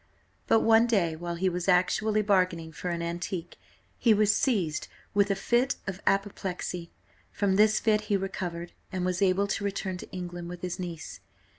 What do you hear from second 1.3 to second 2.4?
he was actually